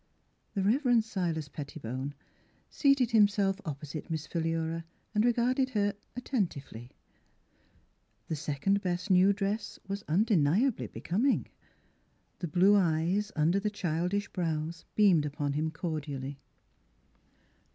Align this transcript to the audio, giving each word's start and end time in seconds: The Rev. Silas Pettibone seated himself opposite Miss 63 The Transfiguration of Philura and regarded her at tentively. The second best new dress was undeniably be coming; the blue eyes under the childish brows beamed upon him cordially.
The 0.55 0.63
Rev. 0.63 1.05
Silas 1.05 1.47
Pettibone 1.47 2.15
seated 2.71 3.11
himself 3.11 3.61
opposite 3.65 4.09
Miss 4.09 4.23
63 4.23 4.41
The 4.41 4.49
Transfiguration 4.49 4.65
of 4.65 4.65
Philura 4.65 4.85
and 5.13 5.23
regarded 5.23 5.69
her 5.75 5.95
at 6.17 6.25
tentively. 6.25 6.89
The 8.27 8.35
second 8.35 8.81
best 8.81 9.11
new 9.11 9.31
dress 9.31 9.77
was 9.87 10.03
undeniably 10.07 10.87
be 10.87 11.01
coming; 11.01 11.49
the 12.39 12.47
blue 12.47 12.75
eyes 12.75 13.31
under 13.35 13.59
the 13.59 13.69
childish 13.69 14.27
brows 14.29 14.85
beamed 14.95 15.27
upon 15.27 15.53
him 15.53 15.69
cordially. 15.69 16.39